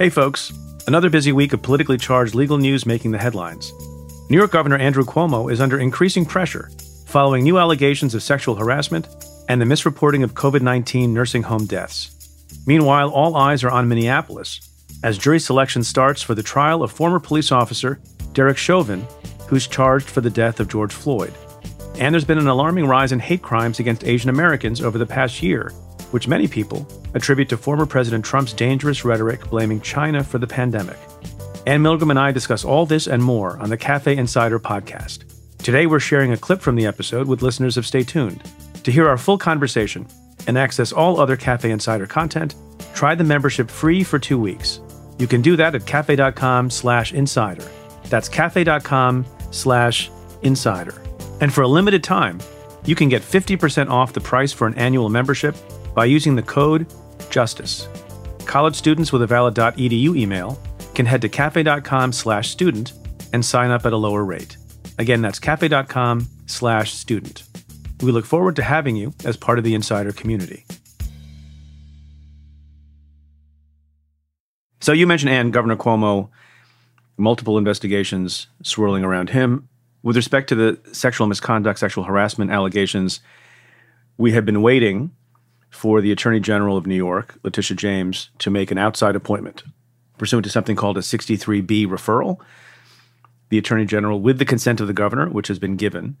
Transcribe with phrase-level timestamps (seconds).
[0.00, 0.50] Hey, folks.
[0.86, 3.70] Another busy week of politically charged legal news making the headlines.
[4.30, 6.70] New York Governor Andrew Cuomo is under increasing pressure
[7.04, 9.08] following new allegations of sexual harassment
[9.50, 12.48] and the misreporting of COVID 19 nursing home deaths.
[12.66, 14.70] Meanwhile, all eyes are on Minneapolis
[15.04, 18.00] as jury selection starts for the trial of former police officer
[18.32, 19.06] Derek Chauvin,
[19.48, 21.34] who's charged for the death of George Floyd.
[21.96, 25.42] And there's been an alarming rise in hate crimes against Asian Americans over the past
[25.42, 25.70] year,
[26.12, 30.98] which many people attribute to former President Trump's dangerous rhetoric blaming China for the pandemic.
[31.66, 35.24] Anne Milgram and I discuss all this and more on the Cafe Insider podcast.
[35.58, 38.42] Today, we're sharing a clip from the episode with listeners of Stay Tuned.
[38.84, 40.06] To hear our full conversation
[40.46, 42.54] and access all other Cafe Insider content,
[42.94, 44.80] try the membership free for two weeks.
[45.18, 47.70] You can do that at cafe.com slash insider.
[48.04, 51.02] That's cafe.com slash insider.
[51.42, 52.40] And for a limited time,
[52.86, 55.54] you can get 50% off the price for an annual membership
[55.94, 56.86] by using the code
[57.30, 57.88] JUSTICE.
[58.44, 60.60] College students with a valid .edu email
[60.94, 62.92] can head to cafe.com slash student
[63.32, 64.56] and sign up at a lower rate.
[64.98, 67.44] Again, that's cafe.com slash student.
[68.02, 70.64] We look forward to having you as part of the Insider community.
[74.80, 76.30] So you mentioned, Anne, Governor Cuomo,
[77.18, 79.68] multiple investigations swirling around him.
[80.02, 83.20] With respect to the sexual misconduct, sexual harassment allegations,
[84.16, 85.10] we have been waiting
[85.70, 89.62] for the Attorney General of New York, Letitia James, to make an outside appointment
[90.20, 92.38] pursuant to something called a 63(8) referral.
[93.48, 96.18] The Attorney General, with the consent of the governor, which has been given,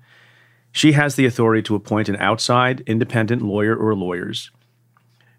[0.72, 4.50] she has the authority to appoint an outside independent lawyer or lawyers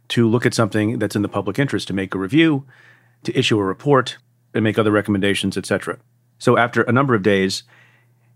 [0.10, 2.66] to look at something that's in the public interest, to make a review,
[3.24, 4.18] to issue a report,
[4.54, 5.98] and make other recommendations, etc.
[6.38, 7.64] So after a number of days,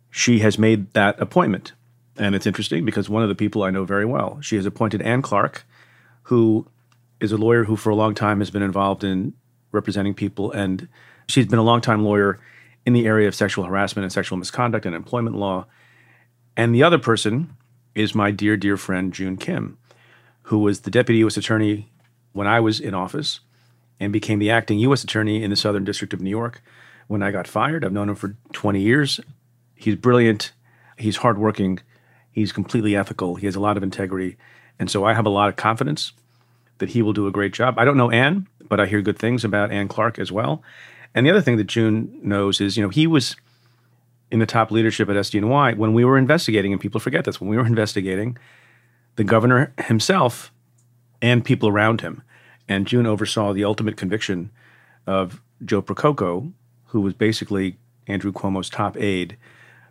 [0.09, 1.73] she has made that appointment.
[2.17, 5.01] And it's interesting because one of the people I know very well, she has appointed
[5.01, 5.65] Anne Clark,
[6.23, 6.67] who
[7.19, 9.33] is a lawyer who for a long time has been involved in
[9.71, 10.51] representing people.
[10.51, 10.87] And
[11.27, 12.39] she's been a long-time lawyer
[12.85, 15.65] in the area of sexual harassment and sexual misconduct and employment law.
[16.55, 17.55] And the other person
[17.93, 19.77] is my dear, dear friend, Joon Kim,
[20.43, 21.37] who was the deputy U.S.
[21.37, 21.91] attorney
[22.33, 23.39] when I was in office
[23.99, 25.03] and became the acting U.S.
[25.03, 26.61] attorney in the Southern District of New York
[27.07, 27.83] when I got fired.
[27.83, 29.19] I've known him for 20 years.
[29.73, 30.51] He's brilliant.
[30.97, 31.79] He's hardworking.
[32.35, 33.35] He's completely ethical.
[33.35, 34.35] He has a lot of integrity.
[34.77, 36.11] And so I have a lot of confidence
[36.79, 37.79] that he will do a great job.
[37.79, 40.61] I don't know Anne, but I hear good things about Anne Clark as well.
[41.13, 43.37] And the other thing that Joon knows is, you know, he was
[44.29, 47.49] in the top leadership at SDNY when we were investigating, and people forget this, when
[47.49, 48.37] we were investigating,
[49.15, 50.51] the governor himself
[51.21, 52.21] and people around him.
[52.67, 54.51] And Joon oversaw the ultimate conviction
[55.07, 56.51] of Joe Percoco,
[56.87, 59.37] who was basically Andrew Cuomo's top aide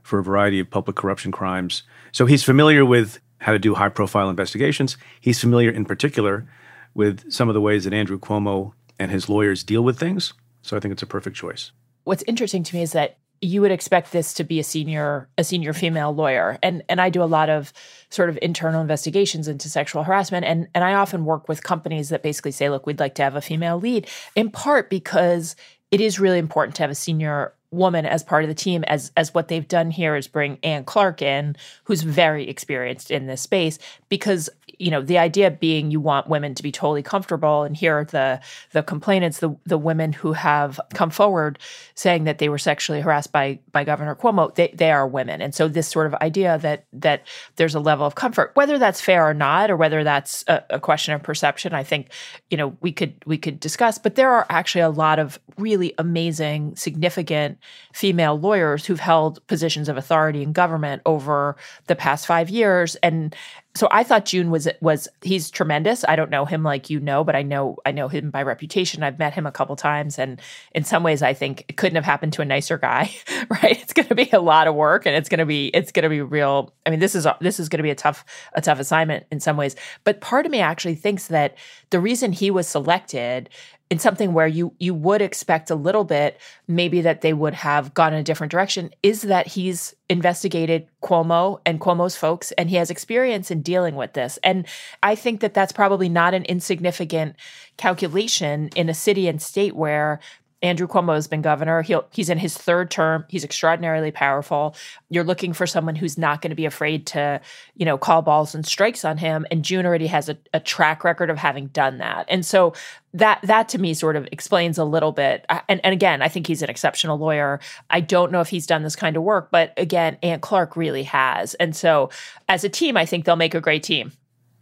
[0.05, 1.83] for a variety of public corruption crimes.
[2.13, 4.97] So he's familiar with how to do high profile investigations.
[5.21, 6.47] He's familiar in particular
[6.95, 10.35] with some of the ways that Andrew Cuomo and his lawyers deal with things.
[10.63, 11.73] So I think it's a perfect choice.
[12.05, 15.45] What's interesting to me is that you would expect this to be a senior a
[15.45, 17.73] senior female lawyer and and I do a lot of
[18.09, 22.23] sort of internal investigations into sexual harassment and and I often work with companies that
[22.23, 25.57] basically say look we'd like to have a female lead in part because
[25.91, 29.13] it is really important to have a senior woman as part of the team as
[29.17, 33.41] as what they've done here is bring Anne Clark in who's very experienced in this
[33.41, 37.77] space because you know the idea being you want women to be totally comfortable and
[37.77, 38.41] here are the
[38.73, 41.59] the complainants the the women who have come forward
[41.95, 45.41] saying that they were sexually harassed by by Governor Cuomo they they are women.
[45.41, 49.01] And so this sort of idea that that there's a level of comfort whether that's
[49.01, 52.09] fair or not or whether that's a, a question of perception I think
[52.51, 53.99] you know we could we could discuss.
[53.99, 57.59] But there are actually a lot of really amazing significant
[57.93, 63.35] female lawyers who've held positions of authority in government over the past 5 years and
[63.77, 66.05] so I thought Joon was was he's tremendous.
[66.07, 69.03] I don't know him like you know, but I know I know him by reputation.
[69.03, 70.41] I've met him a couple times, and
[70.73, 73.15] in some ways, I think it couldn't have happened to a nicer guy.
[73.51, 73.79] Right?
[73.83, 76.05] It's going to be a lot of work, and it's going to be it's going
[76.05, 76.73] to be real.
[76.87, 78.25] I mean, this is this is going to be a tough
[78.55, 79.77] a tough assignment in some ways.
[80.05, 81.57] But part of me actually thinks that
[81.91, 83.51] the reason he was selected
[83.95, 87.95] in something where you you would expect a little bit maybe that they would have
[87.95, 92.75] gone in a different direction is that he's investigated Cuomo and Cuomo's folks and he
[92.75, 94.37] has experience in dealing with this.
[94.43, 94.67] And
[95.05, 97.37] I think that that's probably not an insignificant
[97.77, 100.19] calculation in a city and state where
[100.65, 101.83] Andrew Cuomo has been governor.
[101.83, 103.27] He'll, he's in his third term.
[103.29, 104.75] He's extraordinarily powerful.
[105.11, 107.39] You're looking for someone who's not going to be afraid to,
[107.77, 109.47] you know, call balls and strikes on him.
[109.51, 112.25] And Joon already has a, a track record of having done that.
[112.29, 112.73] And so
[113.13, 115.45] that that to me sort of explains a little bit.
[115.69, 117.61] And, and again, I think he's an exceptional lawyer.
[117.91, 121.03] I don't know if he's done this kind of work, but again, Anne Clark really
[121.03, 121.53] has.
[121.55, 122.09] And so
[122.49, 124.13] as a team, I think they'll make a great team.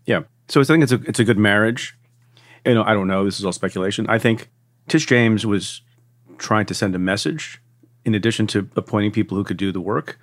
[0.05, 0.23] Yeah.
[0.49, 1.97] So I think it's a it's a good marriage.
[2.67, 3.25] You know, I don't know.
[3.25, 4.09] This is all speculation.
[4.09, 4.51] I think
[4.89, 5.81] Tish James was
[6.43, 7.61] trying to send a message
[8.05, 10.19] in addition to appointing people who could do the work.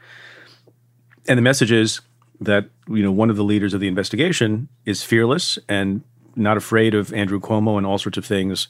[1.28, 2.02] And the message is
[2.42, 6.04] that you know one of the leaders of the investigation is fearless and
[6.36, 8.68] not afraid of Andrew Cuomo and all sorts of things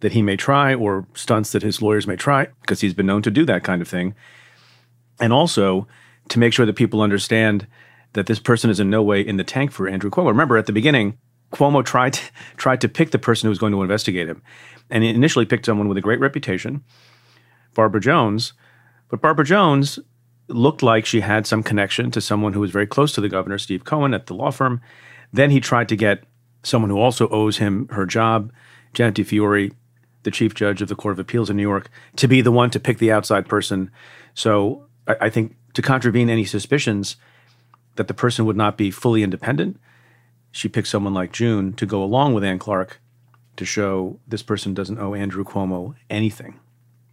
[0.00, 3.22] that he may try or stunts that his lawyers may try because he's been known
[3.22, 4.14] to do that kind of thing.
[5.20, 5.86] And also
[6.28, 7.66] to make sure that people understand
[8.14, 10.28] that this person is in no way in the tank for Andrew Cuomo.
[10.28, 11.18] Remember at the beginning,
[11.52, 12.22] Cuomo tried to,
[12.56, 14.42] tried to pick the person who was going to investigate him.
[14.90, 16.82] And he initially picked someone with a great reputation,
[17.74, 18.52] Barbara Jones.
[19.08, 19.98] But Barbara Jones
[20.48, 23.58] looked like she had some connection to someone who was very close to the governor,
[23.58, 24.80] Steve Cohen, at the law firm.
[25.32, 26.24] Then he tried to get
[26.62, 28.52] someone who also owes him her job,
[28.92, 29.72] Janet DiFiore,
[30.22, 32.70] the chief judge of the Court of Appeals in New York, to be the one
[32.70, 33.90] to pick the outside person.
[34.34, 37.16] So I, I think to contravene any suspicions
[37.96, 39.78] that the person would not be fully independent,
[40.52, 43.00] she picked someone like Joon to go along with Anne Clark
[43.56, 46.60] to show this person doesn't owe Andrew Cuomo anything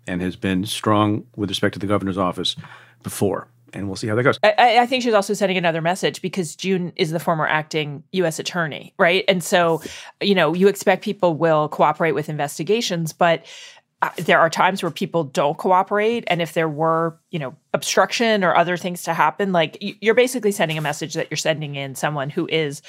[0.08, 2.56] and has been strong with respect to the governor's office
[3.04, 3.48] before.
[3.72, 4.40] And we'll see how that goes.
[4.42, 8.40] I, I, think she's also sending another message because Joon is the former acting U.S.
[8.40, 9.24] attorney, right?
[9.28, 9.84] And so,
[10.22, 13.46] you know, you expect people will cooperate with investigations, but
[14.02, 18.46] uh, there are times where people don't cooperate and if there were you know obstruction
[18.46, 21.96] or other things to happen like you're basically sending a message that you're sending in
[21.96, 22.82] someone who is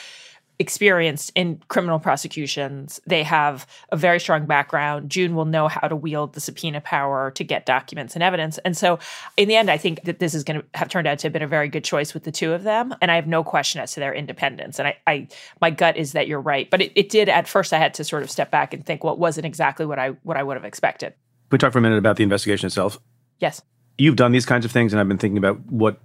[0.61, 3.01] experienced in criminal prosecutions.
[3.07, 5.11] They have a very strong background.
[5.11, 8.59] Joon will know how to wield the subpoena power to get documents and evidence.
[8.59, 8.99] And so,
[9.39, 11.33] in the end, I think that this is going to have turned out to have
[11.33, 12.95] been a very good choice with the two of them.
[13.01, 14.79] And I have no question as to their independence.
[14.79, 15.29] And I, I
[15.63, 16.71] my gut is that you're right.
[16.71, 17.73] But it, it did at first.
[17.73, 20.37] I had to sort of step back and think, well, wasn't exactly what I what
[20.37, 21.15] I would have expected.
[21.51, 23.01] We talk for a minute about the investigation itself.
[23.39, 23.63] Yes,
[23.97, 25.99] you've done these kinds of things, and I've been thinking about what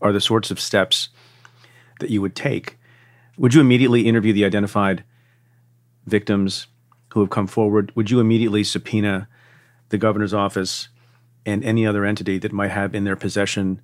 [0.00, 1.08] are the sorts of steps
[1.98, 2.75] that you would take
[3.36, 5.04] would you immediately interview the identified
[6.06, 6.66] victims
[7.12, 7.92] who have come forward?
[7.94, 9.28] Would you immediately subpoena
[9.88, 10.88] the governor's office
[11.44, 13.80] and any other entity that might have in their possession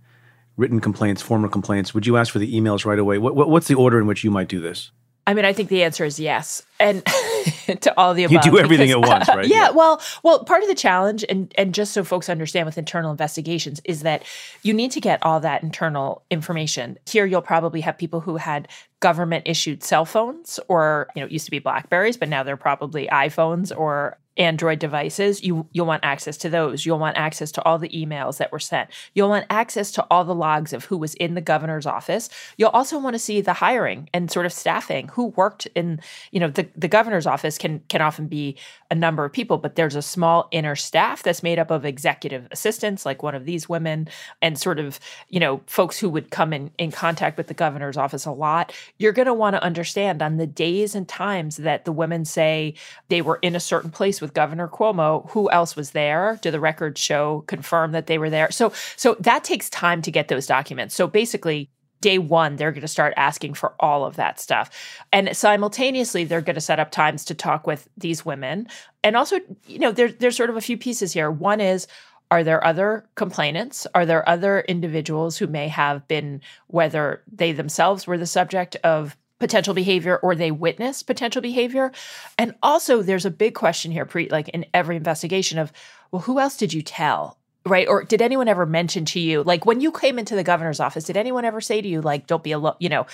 [0.57, 1.95] written complaints, formal complaints?
[1.95, 3.19] Would you ask for the emails right away?
[3.19, 4.91] What, what, what's the order in which you might do this?
[5.27, 7.05] I mean, I think the answer is yes, and
[7.81, 8.45] to all the above.
[8.45, 9.47] You do everything because, at once, right?
[9.47, 12.77] yeah, yeah, Well, well, part of the challenge, and and just so folks understand with
[12.77, 14.25] internal investigations, is that
[14.63, 16.99] you need to get all that internal information.
[17.07, 18.67] Here, you'll probably have people who had
[18.99, 22.57] government issued cell phones, or you know, it used to be Blackberries, but now they're
[22.57, 26.87] probably iPhones or Android devices, you you'll want access to those.
[26.87, 28.89] You'll want access to all the emails that were sent.
[29.15, 32.31] You'll want access to all the logs of who was in the governor's office.
[32.57, 36.01] You'll also want to see the hiring and sort of staffing who worked in,
[36.31, 38.57] you know, the, the governor's office can can often be
[38.91, 42.49] a number of people, but there's a small inner staff that's made up of executive
[42.51, 44.09] assistants, like one of these women,
[44.41, 47.99] and sort of, you know, folks who would come in, in contact with the governor's
[47.99, 48.73] office a lot.
[48.99, 52.75] You're gonna want to understand on the days and times that the women say
[53.09, 56.39] they were in a certain place with Governor Cuomo, who else was there?
[56.41, 58.51] Do the records show confirm that they were there?
[58.51, 60.95] So so that takes time to get those documents.
[60.95, 61.69] So basically
[62.03, 64.69] day one they're going to start asking for all of that stuff
[65.13, 68.67] and simultaneously they're going to set up times to talk with these women
[69.03, 71.87] and also you know there, there's sort of a few pieces here one is
[72.31, 78.07] are there other complainants are there other individuals who may have been whether they themselves
[78.07, 81.91] were the subject of potential behavior or they witness potential behavior.
[82.39, 85.73] And also, there's a big question here, Preet like in every investigation of,
[86.13, 87.39] well, who else did you tell?
[87.65, 87.87] Right.
[87.87, 91.05] Or did anyone ever mention to you, like when you came into the governor's office,
[91.05, 93.07] did anyone ever say to you, like, don't be alone, you know,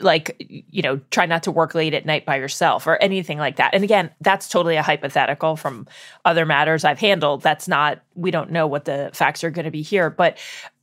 [0.00, 3.56] like, you know, try not to work late at night by yourself or anything like
[3.56, 3.74] that?
[3.74, 5.88] And again, that's totally a hypothetical from
[6.24, 7.42] other matters I've handled.
[7.42, 10.10] That's not, we don't know what the facts are going to be here.
[10.10, 10.38] But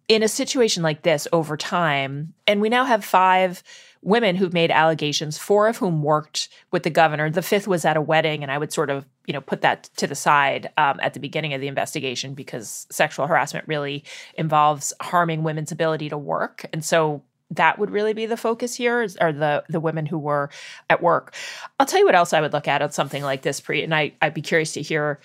[0.09, 3.63] in a situation like this over time, and we now have five
[4.01, 7.29] women who've made allegations, four of whom worked with the governor.
[7.29, 9.89] The fifth was at a wedding, and I would sort of, you know, put that
[9.97, 14.03] to the side um, at the beginning of the investigation because sexual harassment really
[14.35, 19.07] involves harming women's ability to work, and so that would really be the focus here
[19.19, 20.49] are the the women who were
[20.89, 21.33] at work.
[21.79, 23.93] I'll tell you what else I would look at on something like this, Preet, and
[23.93, 25.19] I I'd be curious to hear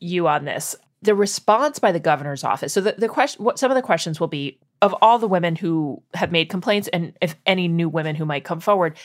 [0.00, 0.74] you on this.
[1.02, 2.72] The response by the governor's office.
[2.72, 5.56] So the, the question, what some of the questions will be of all the women
[5.56, 8.96] who have made complaints and if any new women who might come forward,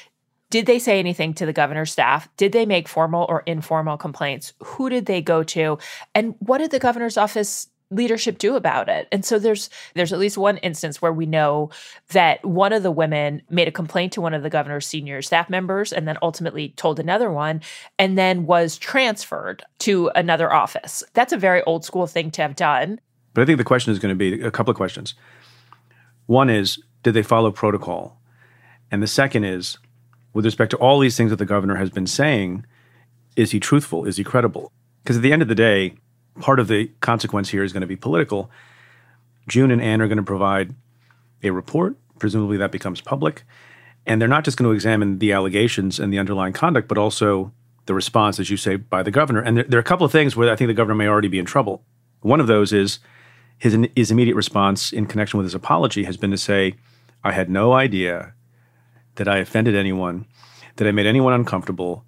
[0.50, 2.28] did they say anything to the governor's staff?
[2.38, 4.54] Did they make formal or informal complaints?
[4.64, 5.78] Who did they go to?
[6.16, 10.20] And what did the governor's office leadership do about it and so there's there's at
[10.20, 11.72] least one instance where we know
[12.10, 15.50] that one of the women made a complaint to one of the governor's senior staff
[15.50, 17.60] members and then ultimately told another one
[17.98, 22.56] and then was transferred to another office that's a very old school thing to have
[22.56, 23.00] done
[23.34, 25.16] but i think the question is going to be a couple of questions
[26.30, 28.22] one is, did they follow protocol?
[28.92, 29.80] And the second is,
[30.32, 32.68] with respect to all these things that the governor has been saying,
[33.36, 34.06] is he truthful?
[34.06, 34.72] Is he credible?
[35.02, 35.96] Because at the end of the day,
[36.40, 38.52] part of the consequence here is going to be political.
[39.48, 40.76] Joon and Anne are going to provide
[41.42, 41.96] a report.
[42.20, 43.42] Presumably that becomes public.
[44.06, 47.52] And they're not just going to examine the allegations and the underlying conduct, but also
[47.88, 49.42] the response, as you say, by the governor.
[49.42, 51.28] And there, there, are a couple of things where I think the governor may already
[51.28, 51.82] be in trouble.
[52.22, 53.00] One of those is
[53.60, 56.76] his, his immediate response in connection with his apology has been to say,
[57.24, 58.34] I had no idea
[59.16, 60.26] that I offended anyone,
[60.78, 62.06] that I made anyone uncomfortable.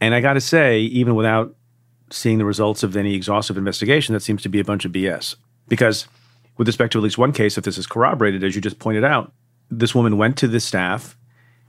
[0.00, 1.56] And I got to say, even without
[2.10, 5.34] seeing the results of any exhaustive investigation, that seems to be a bunch of BS.
[5.66, 6.06] Because
[6.58, 9.02] with respect to at least one case, if this is corroborated, as you just pointed
[9.02, 9.32] out,
[9.70, 11.16] this woman went to the staff.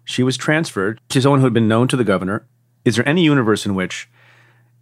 [0.04, 2.46] She was transferred to someone who had been known to the governor.
[2.84, 4.10] Is there any universe in which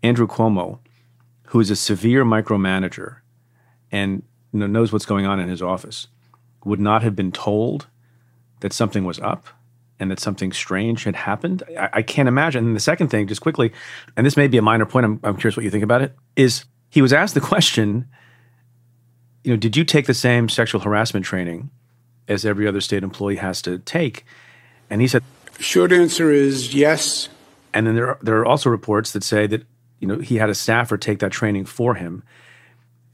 [0.03, 0.79] Andrew Cuomo,
[1.48, 3.17] who is a severe micromanager
[3.95, 6.07] and knows what's going on in his office,
[6.65, 7.87] would not have been told
[8.59, 9.47] that something was up
[9.99, 11.63] and that something strange had happened?
[11.79, 12.65] I, I can't imagine.
[12.65, 13.71] And the second thing, just quickly,
[14.17, 16.13] and this may be a minor point, I'm, I'm curious what you think about it,
[16.35, 18.07] is he was asked the question,
[19.45, 21.69] you know, did you take the same sexual harassment training
[22.27, 24.25] as every other state employee has to take?
[24.89, 25.23] And he said,
[25.57, 27.29] Short answer is yes.
[27.73, 29.65] And then there are, there are also reports that say that
[29.99, 32.23] you know he had a staffer take that training for him,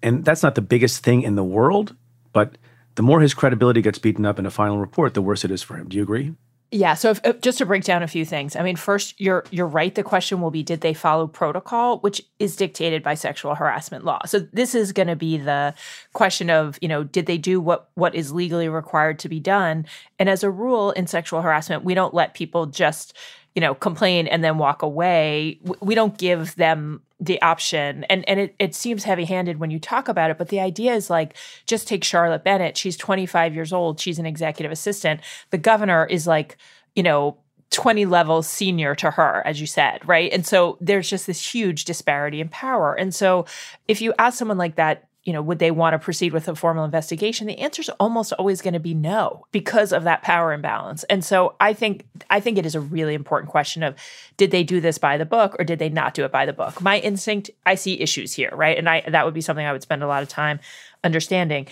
[0.04, 1.96] and that's not the biggest thing in the world.
[2.34, 2.58] But
[2.96, 5.62] the more his credibility gets beaten up in a final report, the worse it is
[5.62, 5.90] for him.
[5.90, 6.34] Do you agree?
[6.74, 6.94] Yeah.
[6.94, 9.94] So if, just to break down a few things, I mean, first, you're you're right.
[9.94, 14.22] The question will be, did they follow protocol, which is dictated by sexual harassment law?
[14.26, 15.74] So this is going to be the
[16.14, 19.86] question of, you know, did they do what what is legally required to be done?
[20.18, 23.18] And as a rule in sexual harassment, we don't let people just
[23.54, 28.40] you know complain and then walk away we don't give them the option and and
[28.40, 31.38] it, it seems heavy handed when you talk about it but the idea is like
[31.68, 36.26] just take charlotte bennett she's 25 years old she's an executive assistant the governor is
[36.26, 36.58] like
[36.96, 37.38] you know
[37.70, 40.32] 20 levels senior to her, as you said, right?
[40.34, 42.94] And so there's just this huge disparity in power.
[42.94, 43.46] And so
[43.88, 46.56] if you ask someone like that, you know, would they want to proceed with a
[46.56, 47.46] formal investigation?
[47.46, 51.04] The answer is almost always going to be no because of that power imbalance.
[51.06, 53.96] And so I think I think it is a really important question of
[54.38, 56.54] did they do this by the book or did they not do it by the
[56.54, 56.82] book?
[56.82, 58.78] My instinct, I see issues here, right?
[58.78, 60.60] And I that would be something I would spend a lot of time
[61.04, 61.68] understanding.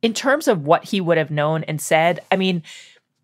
[0.00, 2.62] In terms of what he would have known and said, I mean,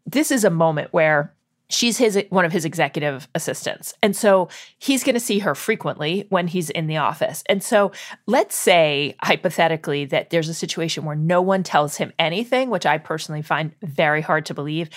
[0.04, 1.32] this is a moment where
[1.70, 4.48] she's his one of his executive assistants and so
[4.78, 7.92] he's going to see her frequently when he's in the office and so
[8.26, 12.98] let's say hypothetically that there's a situation where no one tells him anything which i
[12.98, 14.90] personally find very hard to believe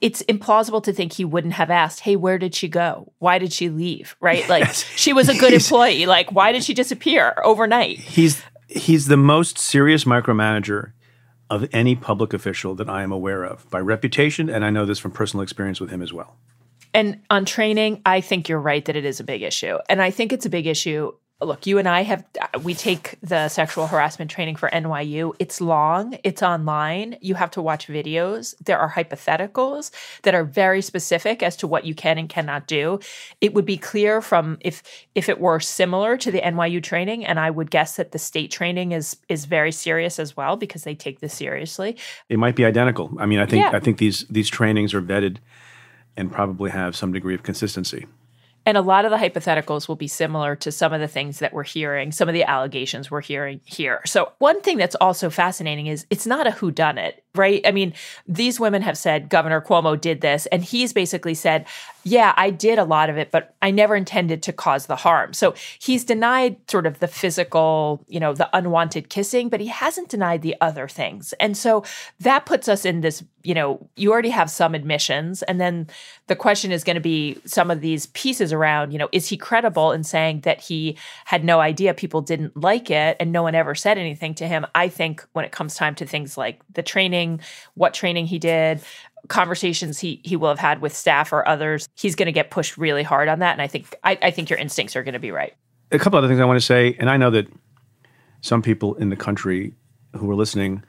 [0.00, 3.12] it's implausible to think he wouldn't have asked, "Hey, where did she go?
[3.18, 4.48] Why did she leave?" Right?
[4.48, 6.06] Like she was a good employee.
[6.06, 7.98] Like why did she disappear overnight?
[7.98, 10.92] He's he's the most serious micromanager
[11.50, 14.98] of any public official that I am aware of by reputation, and I know this
[14.98, 16.36] from personal experience with him as well.
[16.94, 19.78] And on training, I think you're right that it is a big issue.
[19.88, 22.24] And I think it's a big issue look, you and I have,
[22.64, 25.34] we take the sexual harassment training for NYU.
[25.38, 27.16] It's long, it's online.
[27.20, 28.56] You have to watch videos.
[28.64, 29.92] There are hypotheticals
[30.22, 32.98] that are very specific as to what you can and cannot do.
[33.40, 34.82] It would be clear from if,
[35.14, 38.50] if it were similar to the NYU training, and I would guess that the state
[38.50, 41.96] training is, is very serious as well because they take this seriously.
[42.28, 43.12] It might be identical.
[43.18, 43.76] I mean, I think, yeah.
[43.76, 45.36] I think these, these trainings are vetted
[46.16, 48.06] and probably have some degree of consistency.
[48.68, 51.54] And a lot of the hypotheticals will be similar to some of the things that
[51.54, 54.02] we're hearing, some of the allegations we're hearing here.
[54.04, 57.66] So, one thing that's also fascinating is it's not a whodunit, right?
[57.66, 57.94] I mean,
[58.26, 61.66] these women have said Governor Cuomo did this, and he's basically said,
[62.08, 65.32] yeah, I did a lot of it, but I never intended to cause the harm.
[65.32, 70.08] So he's denied sort of the physical, you know, the unwanted kissing, but he hasn't
[70.08, 71.34] denied the other things.
[71.34, 71.84] And so
[72.20, 75.42] that puts us in this, you know, you already have some admissions.
[75.42, 75.88] And then
[76.28, 79.36] the question is going to be some of these pieces around, you know, is he
[79.36, 83.54] credible in saying that he had no idea people didn't like it and no one
[83.54, 84.66] ever said anything to him?
[84.74, 87.27] I think when it comes time to things like the training,
[87.74, 88.80] what training he did,
[89.28, 92.76] conversations he he will have had with staff or others, he's going to get pushed
[92.78, 93.52] really hard on that.
[93.52, 95.54] And I think I, I think your instincts are going to be right.
[95.90, 97.46] A couple other things I want to say, and I know that
[98.40, 99.74] some people in the country
[100.16, 100.82] who are listening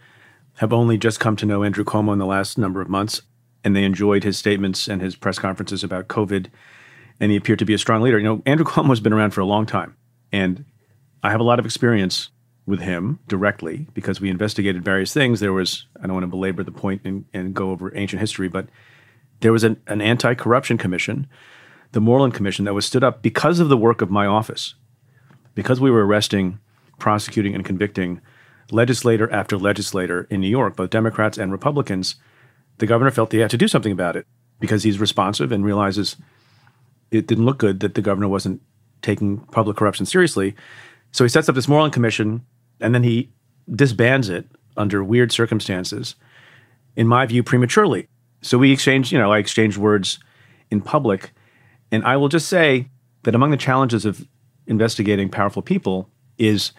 [0.57, 3.21] have only just come to know Andrew Cuomo in the last number of months,
[3.63, 6.47] and they enjoyed his statements and his press conferences about COVID,
[7.19, 8.17] and he appeared to be a strong leader.
[8.17, 9.95] You know, Andrew Cuomo has been around for a long time,
[10.31, 10.65] and
[11.23, 12.29] I have a lot of experience
[12.69, 15.39] with him directly because we investigated various things.
[15.39, 18.47] There was, I don't want to belabor the point and, and go over ancient history,
[18.47, 18.67] but
[19.41, 21.27] there was an, an anti corruption commission,
[21.91, 24.75] the Moreland Commission, that was stood up because of the work of my office,
[25.55, 26.59] because we were arresting,
[26.99, 28.21] prosecuting, and convicting
[28.71, 32.15] legislator after legislator in New York, both Democrats and Republicans.
[32.77, 34.27] The governor felt he had to do something about it
[34.59, 36.17] because he's responsive and realizes
[37.09, 38.61] it didn't look good that the governor wasn't
[39.01, 40.55] taking public corruption seriously.
[41.11, 42.45] So he sets up this Moreland Commission
[42.79, 43.29] and then he
[43.73, 46.15] disbands it under weird circumstances,
[46.95, 48.07] in my view, prematurely.
[48.41, 50.19] So we exchanged, you know, I exchanged words
[50.71, 51.31] in public.
[51.91, 52.87] And I will just say
[53.23, 54.27] that among the challenges of
[54.67, 56.71] investigating powerful people is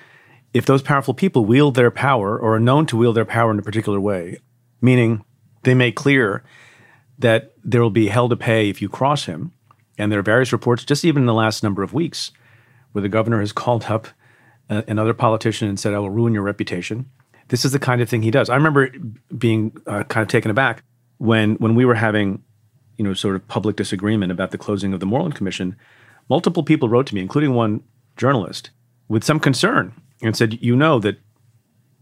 [0.54, 3.58] if those powerful people wield their power or are known to wield their power in
[3.58, 4.38] a particular way,
[4.80, 5.24] meaning
[5.62, 6.42] they make clear
[7.18, 9.52] that there will be hell to pay if you cross him.
[9.98, 12.32] And there are various reports, just even in the last number of weeks,
[12.92, 14.08] where the governor has called up
[14.70, 17.10] uh, another politician and said, I will ruin your reputation.
[17.48, 18.48] This is the kind of thing he does.
[18.48, 18.88] I remember
[19.36, 20.82] being uh, kind of taken aback
[21.18, 22.42] when, when we were having,
[22.96, 25.76] you know, sort of public disagreement about the closing of the Moreland Commission.
[26.28, 27.82] Multiple people wrote to me, including one
[28.16, 28.70] journalist,
[29.08, 31.18] with some concern and said, "You know that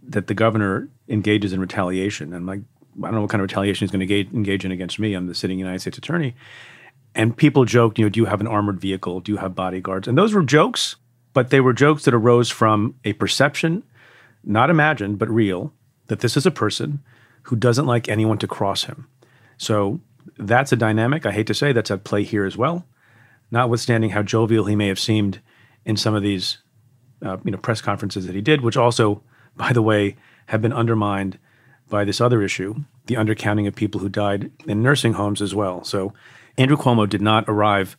[0.02, 2.60] that the governor engages in retaliation." And I'm like,
[2.98, 5.14] I don't know what kind of retaliation he's going to engage, engage in against me.
[5.14, 6.34] I'm the sitting United States attorney.
[7.14, 9.20] And people joked, you know, do you have an armored vehicle?
[9.20, 10.08] Do you have bodyguards?
[10.08, 10.96] And those were jokes,
[11.38, 13.84] but they were jokes that arose from a perception,
[14.42, 15.72] not imagined, but real,
[16.08, 17.00] that this is a person
[17.42, 19.06] who doesn't like anyone to cross him.
[19.56, 20.00] So
[20.36, 21.24] that's a dynamic.
[21.24, 22.86] I hate to say that's at play here as well,
[23.52, 25.40] notwithstanding how jovial he may have seemed
[25.84, 26.58] in some of these
[27.24, 29.22] uh, you know press conferences that he did, which also,
[29.54, 30.16] by the way,
[30.46, 31.38] have been undermined
[31.88, 32.74] by this other issue,
[33.06, 35.84] the undercounting of people who died in nursing homes as well.
[35.84, 36.12] So
[36.56, 37.96] Andrew Cuomo did not arrive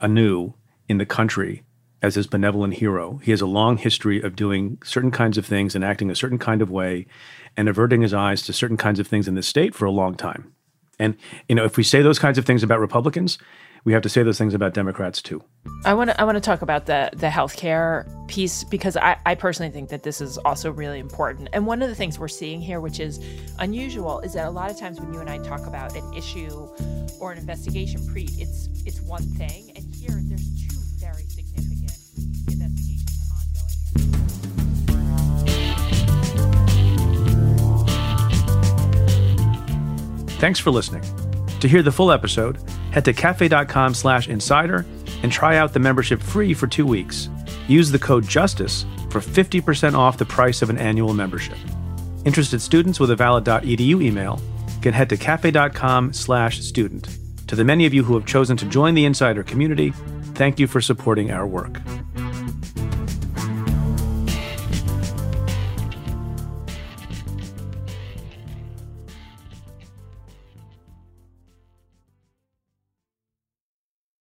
[0.00, 0.54] anew
[0.88, 1.64] in the country
[2.02, 3.20] as his benevolent hero.
[3.22, 6.38] He has a long history of doing certain kinds of things and acting a certain
[6.38, 7.06] kind of way
[7.56, 10.14] and averting his eyes to certain kinds of things in the state for a long
[10.14, 10.52] time.
[10.98, 11.16] And
[11.48, 13.38] you know, if we say those kinds of things about Republicans,
[13.84, 15.42] we have to say those things about Democrats too.
[15.84, 19.34] I want to I want to talk about the the healthcare piece because I, I
[19.34, 21.48] personally think that this is also really important.
[21.52, 23.20] And one of the things we're seeing here, which is
[23.58, 26.68] unusual, is that a lot of times when you and I talk about an issue
[27.20, 30.77] or an investigation, Preet it's it's one thing, and here there's two
[40.38, 41.02] Thanks for listening.
[41.60, 42.58] To hear the full episode,
[42.92, 44.86] head to cafe.com slash insider
[45.22, 47.28] and try out the membership free for two weeks.
[47.66, 51.58] Use the code JUSTICE for 50% off the price of an annual membership.
[52.24, 54.40] Interested students with a valid.edu email
[54.80, 57.18] can head to cafe.com slash student.
[57.48, 59.90] To the many of you who have chosen to join the Insider community,
[60.34, 61.80] thank you for supporting our work.